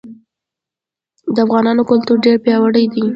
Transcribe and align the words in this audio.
د 1.35 1.37
افغانانو 1.45 1.87
کلتور 1.91 2.17
ډير 2.25 2.37
پیاوړی 2.45 2.85
دی. 2.93 3.05